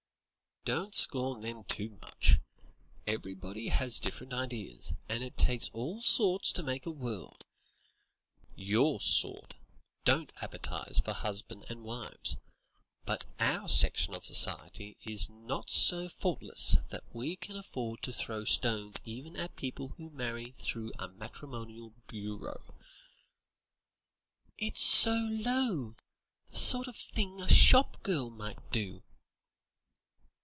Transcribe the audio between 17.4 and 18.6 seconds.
afford to throw